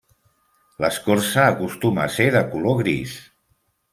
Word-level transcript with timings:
L'escorça 0.85 1.43
acostuma 1.49 2.05
a 2.07 2.13
ser 2.15 2.27
de 2.39 2.41
color 2.53 2.79
gris. 2.83 3.13